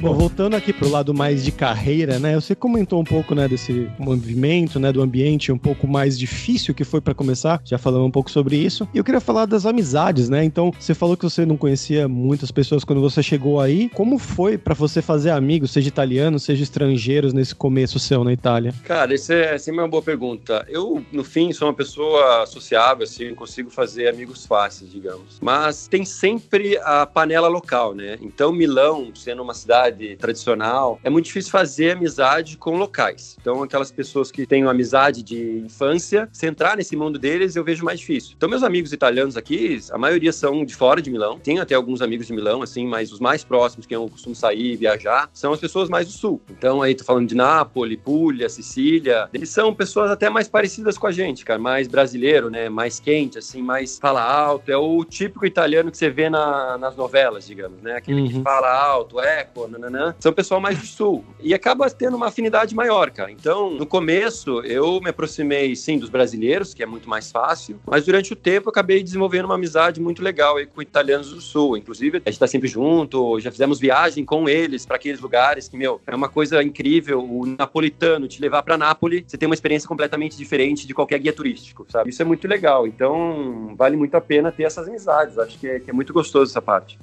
[0.00, 2.34] Bom, voltando aqui pro lado mais de carreira, né?
[2.34, 6.84] Você comentou um pouco, né, desse movimento, né, do ambiente um pouco mais difícil que
[6.84, 7.60] foi para começar.
[7.64, 8.88] Já falamos um pouco sobre isso.
[8.92, 10.44] E eu queria falar das amizades, né?
[10.44, 13.88] Então, você falou que você não conhecia muitas pessoas quando você chegou aí.
[13.90, 18.74] Como foi para você fazer amigos, seja italianos, seja estrangeiros nesse começo seu na Itália?
[18.84, 20.64] Cara, isso é sempre uma boa pergunta.
[20.68, 25.38] Eu, no fim, sou uma pessoa sociável, assim, consigo fazer amigos fáceis, digamos.
[25.40, 28.18] Mas tem sempre a panela local, né?
[28.20, 33.36] Então, Milão, sendo uma cidade cidade tradicional, é muito difícil fazer amizade com locais.
[33.40, 37.64] Então, aquelas pessoas que têm uma amizade de infância, se entrar nesse mundo deles, eu
[37.64, 38.34] vejo mais difícil.
[38.36, 41.38] Então, meus amigos italianos aqui, a maioria são de fora de Milão.
[41.38, 44.76] Tenho até alguns amigos de Milão, assim, mas os mais próximos, que eu costumo sair,
[44.76, 46.40] viajar, são as pessoas mais do sul.
[46.50, 49.28] Então, aí tô falando de Nápoles, Puglia, Sicília.
[49.32, 52.68] Eles são pessoas até mais parecidas com a gente, cara, mais brasileiro, né?
[52.68, 54.70] Mais quente, assim, mais fala alto.
[54.70, 57.96] É o típico italiano que você vê na, nas novelas, digamos, né?
[57.96, 58.28] Aquele uhum.
[58.28, 61.24] que fala alto, eco, nananã, são pessoal mais do sul.
[61.40, 63.30] E acaba tendo uma afinidade maior, cara.
[63.30, 68.04] Então, no começo, eu me aproximei, sim, dos brasileiros, que é muito mais fácil, mas
[68.04, 71.76] durante o tempo eu acabei desenvolvendo uma amizade muito legal aí com italianos do sul.
[71.76, 75.76] Inclusive, a gente tá sempre junto, já fizemos viagem com eles para aqueles lugares que,
[75.76, 77.22] meu, é uma coisa incrível.
[77.22, 81.32] O napolitano te levar para Nápoles, você tem uma experiência completamente diferente de qualquer guia
[81.32, 82.10] turístico, sabe?
[82.10, 82.86] Isso é muito legal.
[82.86, 85.38] Então, vale muito a pena ter essas amizades.
[85.38, 86.98] Acho que é, que é muito gostoso essa parte.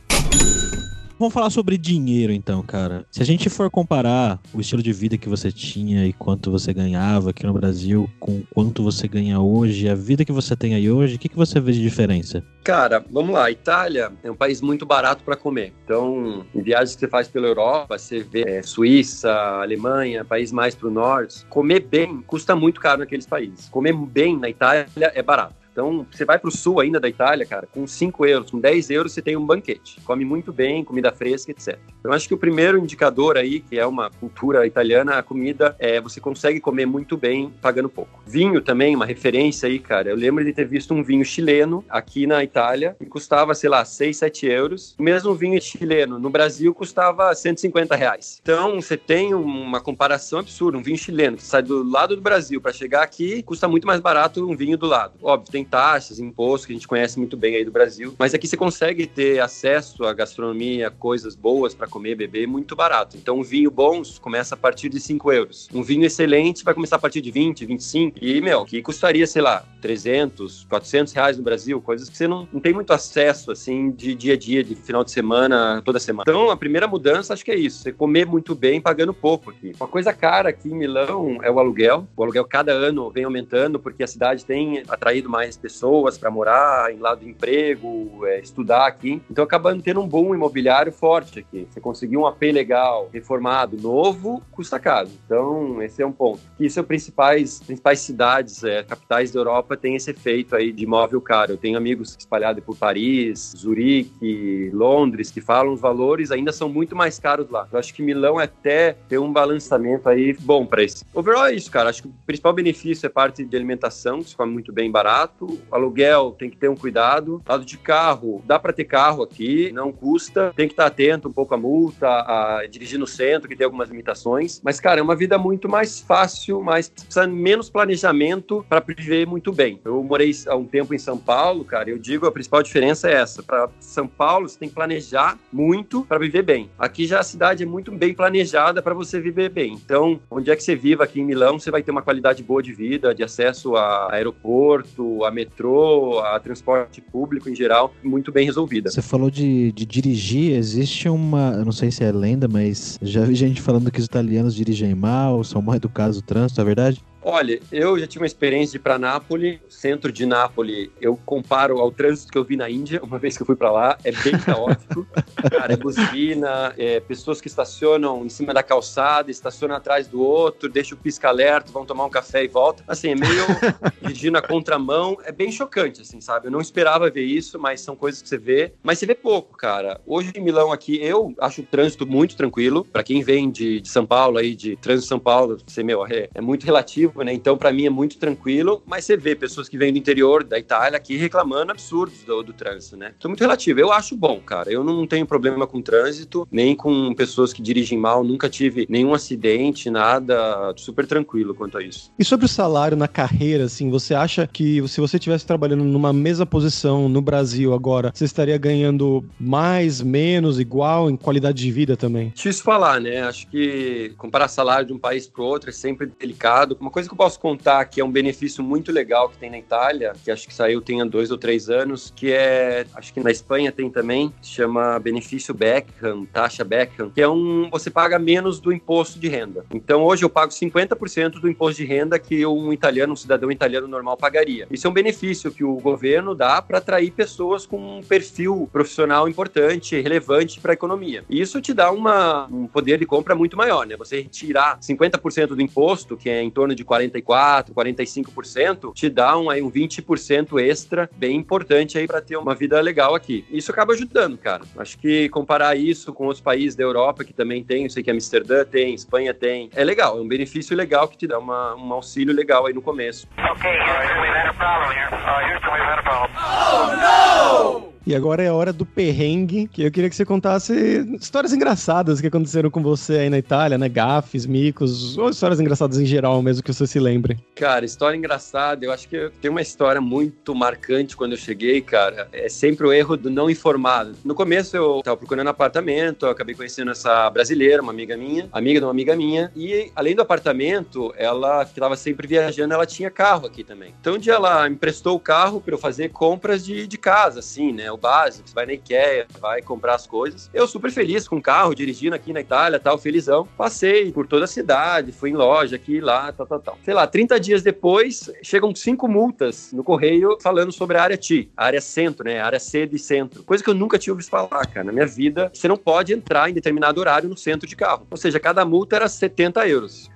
[1.23, 3.05] Vamos falar sobre dinheiro então, cara.
[3.09, 6.73] Se a gente for comparar o estilo de vida que você tinha e quanto você
[6.73, 10.91] ganhava aqui no Brasil com quanto você ganha hoje, a vida que você tem aí
[10.91, 12.43] hoje, o que, que você vê de diferença?
[12.61, 13.49] Cara, vamos lá.
[13.49, 15.73] Itália é um país muito barato para comer.
[15.85, 19.31] Então, em viagens que você faz pela Europa, você vê é, Suíça,
[19.61, 23.69] Alemanha, país mais para o norte, comer bem custa muito caro naqueles países.
[23.69, 25.62] Comer bem na Itália é barato.
[25.73, 28.91] Então, você vai para o sul ainda da Itália, cara, com 5 euros, com 10
[28.91, 29.99] euros você tem um banquete.
[30.05, 31.79] Come muito bem, comida fresca, etc.
[31.99, 35.99] Então, acho que o primeiro indicador aí, que é uma cultura italiana, a comida, é
[35.99, 38.21] você consegue comer muito bem pagando pouco.
[38.25, 40.09] Vinho também, uma referência aí, cara.
[40.09, 43.83] Eu lembro de ter visto um vinho chileno aqui na Itália e custava, sei lá,
[43.83, 44.95] 6, 7 euros.
[44.99, 48.39] O mesmo vinho chileno no Brasil custava 150 reais.
[48.43, 50.77] Então, você tem uma comparação absurda.
[50.77, 53.99] Um vinho chileno que sai do lado do Brasil para chegar aqui custa muito mais
[53.99, 55.13] barato um vinho do lado.
[55.21, 58.47] Óbvio, tem taxas, impostos que a gente conhece muito bem aí do Brasil, mas aqui
[58.47, 63.17] você consegue ter acesso à gastronomia, coisas boas para comer, beber, muito barato.
[63.17, 65.69] Então, um vinho bom começa a partir de 5 euros.
[65.73, 68.17] Um vinho excelente vai começar a partir de 20, 25.
[68.21, 72.47] E, meu, que custaria, sei lá, 300, 400 reais no Brasil, coisas que você não,
[72.51, 76.23] não tem muito acesso, assim, de dia a dia, de final de semana, toda semana.
[76.27, 77.83] Então, a primeira mudança, acho que é isso.
[77.83, 79.73] Você comer muito bem, pagando pouco aqui.
[79.79, 82.07] Uma coisa cara aqui em Milão é o aluguel.
[82.15, 86.31] O aluguel cada ano vem aumentando, porque a cidade tem atraído mais mais pessoas para
[86.31, 89.21] morar, em lado de emprego, é, estudar aqui.
[89.29, 91.67] Então acabando tendo um boom imobiliário forte aqui.
[91.69, 95.09] Você conseguir um AP legal, reformado, novo, custa caro.
[95.25, 96.41] Então esse é um ponto.
[96.59, 101.21] E são principais principais cidades, é, capitais da Europa tem esse efeito aí de imóvel
[101.21, 101.53] caro.
[101.53, 106.95] Eu tenho amigos espalhados por Paris, Zurique, Londres que falam os valores ainda são muito
[106.95, 107.67] mais caros lá.
[107.71, 111.05] Eu acho que Milão até tem um balançamento aí bom para esse.
[111.13, 111.89] Overall é isso, cara.
[111.89, 115.42] Acho que o principal benefício é parte de alimentação, que se come muito bem barato
[115.71, 117.41] aluguel tem que ter um cuidado.
[117.47, 120.53] Lado de carro, dá para ter carro aqui, não custa.
[120.55, 123.89] Tem que estar atento um pouco à multa, a dirigir no centro, que tem algumas
[123.89, 124.61] limitações.
[124.63, 129.51] Mas, cara, é uma vida muito mais fácil, mas precisa menos planejamento para viver muito
[129.51, 129.79] bem.
[129.83, 133.13] Eu morei há um tempo em São Paulo, cara, eu digo a principal diferença é
[133.13, 133.43] essa.
[133.43, 136.69] Para São Paulo, você tem que planejar muito para viver bem.
[136.77, 139.73] Aqui já a cidade é muito bem planejada para você viver bem.
[139.73, 142.61] Então, onde é que você vive aqui em Milão, você vai ter uma qualidade boa
[142.61, 148.45] de vida, de acesso a aeroporto, a metrô, a transporte público em geral, muito bem
[148.45, 148.89] resolvida.
[148.89, 153.21] Você falou de, de dirigir, existe uma, eu não sei se é lenda, mas já
[153.21, 157.03] vi gente falando que os italianos dirigem mal, são mal educados no trânsito, é verdade?
[157.25, 160.89] Olha, eu já tive uma experiência de ir para Nápoles, centro de Nápoles.
[160.99, 163.71] Eu comparo ao trânsito que eu vi na Índia, uma vez que eu fui para
[163.71, 165.07] lá, é bem caótico.
[165.49, 170.67] Cara, é buzina, é pessoas que estacionam em cima da calçada, estacionam atrás do outro,
[170.67, 172.83] deixam o pisca-alerta, vão tomar um café e voltam.
[172.87, 173.45] Assim, é meio
[174.01, 176.47] dirigindo a contramão, é bem chocante, assim, sabe?
[176.47, 178.73] Eu não esperava ver isso, mas são coisas que você vê.
[178.83, 180.01] Mas você vê pouco, cara.
[180.05, 182.83] Hoje em Milão aqui, eu acho o trânsito muito tranquilo.
[182.83, 186.05] Para quem vem de, de, São Paulo aí, de trânsito de São Paulo, você, meu,
[186.05, 187.33] é, é muito relativo né?
[187.33, 190.57] Então, para mim é muito tranquilo, mas você vê pessoas que vêm do interior da
[190.57, 193.13] Itália aqui reclamando absurdos do, do trânsito, né?
[193.17, 193.79] Então, muito relativo.
[193.79, 194.71] Eu acho bom, cara.
[194.71, 199.13] Eu não tenho problema com trânsito, nem com pessoas que dirigem mal, nunca tive nenhum
[199.13, 202.11] acidente, nada, super tranquilo quanto a isso.
[202.17, 206.13] E sobre o salário na carreira, assim, você acha que se você estivesse trabalhando numa
[206.13, 211.97] mesma posição no Brasil agora, você estaria ganhando mais, menos, igual em qualidade de vida
[211.97, 212.29] também?
[212.35, 213.23] Difícil falar, né?
[213.23, 216.77] Acho que comparar salário de um país para outro é sempre delicado.
[216.79, 219.49] Uma coisa coisa que eu posso contar que é um benefício muito legal que tem
[219.49, 223.13] na Itália, que acho que saiu tem há dois ou três anos, que é, acho
[223.13, 228.17] que na Espanha tem também, chama benefício Beckham, taxa Beckham, que é um, você paga
[228.17, 229.65] menos do imposto de renda.
[229.73, 233.87] Então hoje eu pago 50% do imposto de renda que um italiano, um cidadão italiano
[233.87, 234.67] normal pagaria.
[234.71, 239.27] Isso é um benefício que o governo dá para atrair pessoas com um perfil profissional
[239.27, 241.23] importante, relevante para a economia.
[241.29, 243.97] E isso te dá uma, um poder de compra muito maior, né?
[243.97, 249.49] Você retirar 50% do imposto, que é em torno de 44%, 45%, te dá um,
[249.49, 253.45] aí, um 20% extra bem importante aí para ter uma vida legal aqui.
[253.49, 254.63] Isso acaba ajudando, cara.
[254.77, 258.11] Acho que comparar isso com outros países da Europa que também tem, eu sei que
[258.11, 261.93] Amsterdã tem, Espanha tem, é legal, é um benefício legal que te dá uma, um
[261.93, 263.27] auxílio legal aí no começo.
[263.37, 265.09] Ok, Houston, we've had a problem here.
[265.13, 266.29] Uh, Houston, we've had a problem.
[266.35, 267.92] Oh, no!
[268.05, 270.73] E agora é a hora do perrengue, que eu queria que você contasse
[271.19, 273.87] histórias engraçadas que aconteceram com você aí na Itália, né?
[273.87, 277.37] Gafes, micos, ou histórias engraçadas em geral, mesmo que você se lembre.
[277.55, 282.27] Cara, história engraçada, eu acho que tem uma história muito marcante quando eu cheguei, cara.
[282.33, 284.17] É sempre o erro do não informado.
[284.25, 288.81] No começo eu tava procurando apartamento, eu acabei conhecendo essa brasileira, uma amiga minha, amiga
[288.81, 293.09] de uma amiga minha, e além do apartamento, ela que tava sempre viajando, ela tinha
[293.09, 293.93] carro aqui também.
[294.01, 297.71] Então um dia ela emprestou o carro para eu fazer compras de, de casa, assim,
[297.71, 297.92] né?
[297.97, 300.49] Básico, você vai na Ikea, vai comprar as coisas.
[300.53, 303.47] Eu super feliz com o carro, dirigindo aqui na Itália, tal, felizão.
[303.57, 306.77] Passei por toda a cidade, fui em loja aqui, lá, tal, tal, tal.
[306.83, 311.49] Sei lá, 30 dias depois, chegam cinco multas no correio falando sobre a área T,
[311.55, 312.39] a área centro, né?
[312.39, 313.43] A área C de centro.
[313.43, 314.83] Coisa que eu nunca tinha ouvido falar, cara.
[314.83, 318.07] Na minha vida, você não pode entrar em determinado horário no centro de carro.
[318.09, 320.09] Ou seja, cada multa era 70 euros.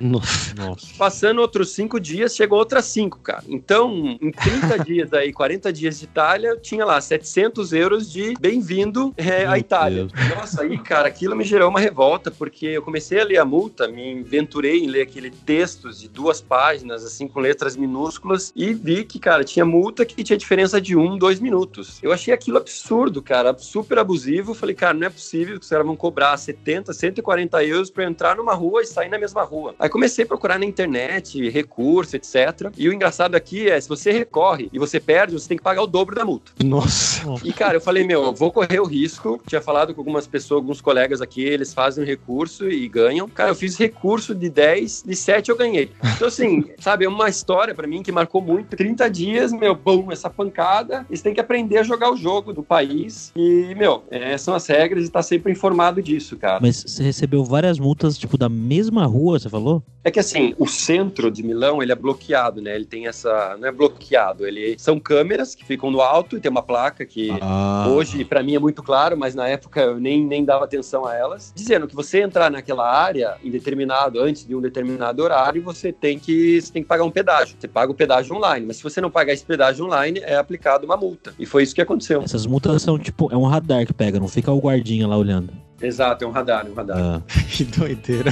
[0.55, 0.87] Nossa.
[0.97, 3.43] Passando outros cinco dias, chegou outras cinco, cara.
[3.47, 8.33] Então, em 30 dias aí, 40 dias de Itália, eu tinha lá 700 euros de
[8.39, 10.05] bem-vindo é, à Itália.
[10.05, 10.35] Deus.
[10.35, 13.87] Nossa, aí, cara, aquilo me gerou uma revolta, porque eu comecei a ler a multa,
[13.87, 19.03] me aventurei em ler aquele textos de duas páginas, assim, com letras minúsculas, e vi
[19.03, 21.99] que, cara, tinha multa que tinha diferença de um, dois minutos.
[22.01, 24.53] Eu achei aquilo absurdo, cara, super abusivo.
[24.53, 28.09] Falei, cara, não é possível que os caras vão cobrar 70, 140 euros pra eu
[28.09, 29.75] entrar numa rua e sair na mesma rua.
[29.79, 32.71] Aí comecei a procurar na internet, recurso, etc.
[32.77, 35.81] E o engraçado aqui é, se você recorre e você perde, você tem que pagar
[35.81, 36.51] o dobro da multa.
[36.63, 37.23] Nossa.
[37.43, 39.41] E, cara, eu falei, meu, eu vou correr o risco.
[39.47, 43.27] Tinha falado com algumas pessoas, alguns colegas aqui, eles fazem recurso e ganham.
[43.27, 45.91] Cara, eu fiz recurso de 10, de 7 eu ganhei.
[46.15, 48.77] Então, assim, sabe, é uma história pra mim que marcou muito.
[48.77, 51.05] 30 dias, meu, bom, essa pancada.
[51.09, 53.31] E você tem que aprender a jogar o jogo do país.
[53.35, 56.59] E, meu, é, são as regras e tá sempre informado disso, cara.
[56.61, 59.83] Mas você recebeu várias multas, tipo, da mesma rua, você falou?
[60.03, 62.73] É que assim, o centro de Milão, ele é bloqueado, né?
[62.75, 63.57] Ele tem essa.
[63.59, 67.29] Não é bloqueado, ele são câmeras que ficam no alto e tem uma placa que.
[67.41, 67.46] Ah.
[67.89, 71.13] Hoje, pra mim, é muito claro, mas na época eu nem, nem dava atenção a
[71.15, 71.51] elas.
[71.55, 76.19] Dizendo que você entrar naquela área em determinado, antes de um determinado horário, você tem
[76.19, 77.55] que, você tem que pagar um pedágio.
[77.59, 80.85] Você paga o pedágio online, mas se você não pagar esse pedágio online, é aplicado
[80.85, 81.33] uma multa.
[81.39, 82.21] E foi isso que aconteceu.
[82.21, 85.51] Essas multas são tipo, é um radar que pega, não fica o guardinha lá olhando.
[85.81, 86.97] Exato, é um radar, um radar.
[86.99, 88.31] Ah, Que doideira.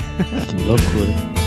[0.49, 1.44] que loucura.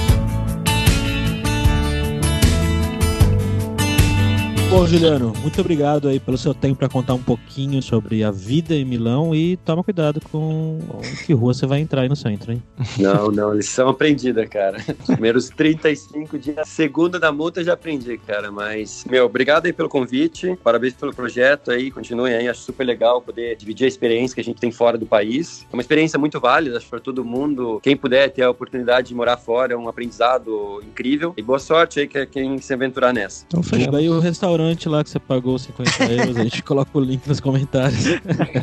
[4.71, 8.75] Bom, Juliano, muito obrigado aí pelo seu tempo para contar um pouquinho sobre a vida
[8.75, 10.79] em Milão e toma cuidado com
[11.25, 12.63] que rua você vai entrar aí no centro, hein?
[12.99, 14.77] Não, não, lição aprendida, cara.
[15.07, 18.53] Primeiros 35 dias, segunda da multa já aprendi, cara.
[18.53, 23.23] Mas, meu, obrigado aí pelo convite, parabéns pelo projeto aí, continuem aí, acho super legal
[23.23, 25.67] poder dividir a experiência que a gente tem fora do país.
[25.73, 27.81] É uma experiência muito válida, acho para todo mundo.
[27.83, 31.33] Quem puder ter a oportunidade de morar fora, é um aprendizado incrível.
[31.39, 33.47] E boa sorte aí que quem se aventurar nessa.
[33.47, 37.01] Então Divulga aí o restaurante lá que você pagou 50 euros, a gente coloca o
[37.01, 38.05] link nos comentários.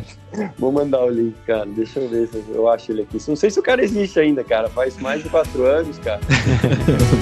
[0.58, 1.66] Vou mandar o link, cara.
[1.66, 3.18] Deixa eu ver se eu acho ele aqui.
[3.28, 4.68] Não sei se o cara existe ainda, cara.
[4.68, 6.20] Faz mais de quatro anos, cara.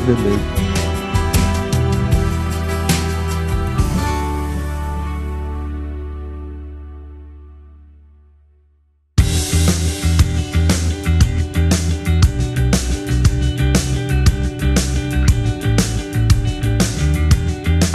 [0.06, 0.73] Beleza.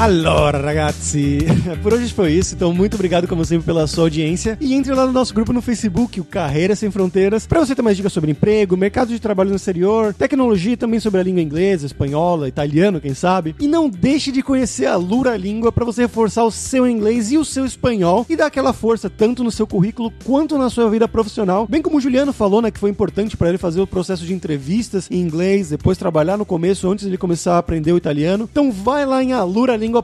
[0.10, 1.38] Allora, ragazzi,
[1.84, 2.56] por hoje foi isso.
[2.56, 4.58] Então, muito obrigado, como sempre, pela sua audiência.
[4.60, 7.84] E entre lá no nosso grupo no Facebook, o Carreira Sem Fronteiras, para você ter
[7.84, 11.86] mais dicas sobre emprego, mercado de trabalho no exterior, tecnologia também sobre a língua inglesa,
[11.86, 13.56] espanhola, italiano, quem sabe.
[13.60, 17.38] E não deixe de conhecer a Lura Língua para você reforçar o seu inglês e
[17.38, 21.08] o seu espanhol e dar aquela força tanto no seu currículo quanto na sua vida
[21.08, 21.68] profissional.
[21.70, 24.34] Bem como o Juliano falou, né, que foi importante para ele fazer o processo de
[24.34, 28.50] entrevistas em inglês, depois trabalhar no começo antes de ele começar a aprender o italiano.
[28.52, 29.99] Então vai lá em aluralingua.com.br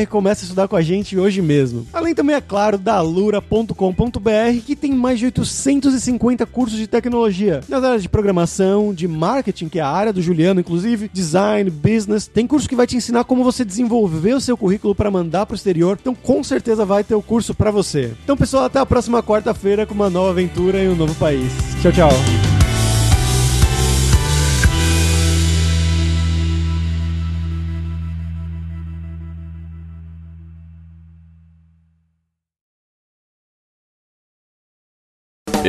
[0.00, 1.86] e começa a estudar com a gente hoje mesmo.
[1.92, 7.84] Além também, é claro, da alura.com.br, que tem mais de 850 cursos de tecnologia nas
[7.84, 12.26] áreas de programação, de marketing, que é a área do Juliano, inclusive, design, business.
[12.26, 15.54] Tem curso que vai te ensinar como você desenvolver o seu currículo para mandar para
[15.54, 15.98] o exterior.
[16.00, 18.12] Então, com certeza vai ter o curso para você.
[18.24, 21.52] Então, pessoal, até a próxima quarta-feira com uma nova aventura em um novo país.
[21.82, 22.49] Tchau, tchau.